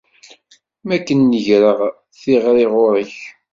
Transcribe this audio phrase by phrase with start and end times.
[0.87, 1.79] Mi akken i n-greɣ
[2.19, 3.15] tiɣri ɣur-k.